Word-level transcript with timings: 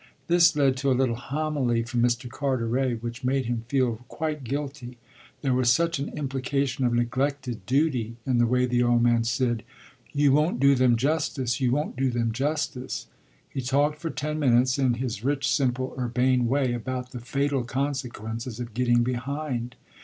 This 0.25 0.55
led 0.55 0.77
to 0.77 0.89
a 0.89 0.97
little 0.97 1.13
homily 1.15 1.83
from 1.83 2.01
Mr. 2.01 2.27
Carteret 2.27 3.03
which 3.03 3.23
made 3.23 3.45
him 3.45 3.65
feel 3.67 3.97
quite 4.07 4.43
guilty; 4.43 4.97
there 5.43 5.53
was 5.53 5.71
such 5.71 5.99
an 5.99 6.09
implication 6.17 6.83
of 6.85 6.93
neglected 6.95 7.67
duty 7.67 8.15
in 8.25 8.39
the 8.39 8.47
way 8.47 8.65
the 8.65 8.81
old 8.81 9.03
man 9.03 9.23
said, 9.25 9.61
"You 10.11 10.31
won't 10.31 10.59
do 10.59 10.73
them 10.73 10.95
justice 10.95 11.61
you 11.61 11.69
won't 11.69 11.97
do 11.97 12.09
them 12.09 12.31
justice." 12.31 13.09
He 13.47 13.61
talked 13.61 13.99
for 13.99 14.09
ten 14.09 14.39
minutes, 14.39 14.79
in 14.79 14.95
his 14.95 15.23
rich, 15.23 15.47
simple, 15.47 15.93
urbane 15.99 16.47
way, 16.47 16.73
about 16.73 17.11
the 17.11 17.19
fatal 17.19 17.63
consequences 17.63 18.59
of 18.59 18.73
getting 18.73 19.03
behind. 19.03 19.75